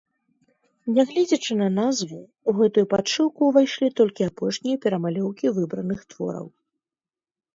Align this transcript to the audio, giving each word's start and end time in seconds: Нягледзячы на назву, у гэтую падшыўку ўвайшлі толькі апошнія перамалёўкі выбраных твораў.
Нягледзячы 0.95 1.57
на 1.59 1.65
назву, 1.73 2.21
у 2.51 2.55
гэтую 2.61 2.85
падшыўку 2.95 3.41
ўвайшлі 3.51 3.89
толькі 4.01 4.21
апошнія 4.31 4.81
перамалёўкі 4.85 5.53
выбраных 5.59 5.99
твораў. 6.15 6.47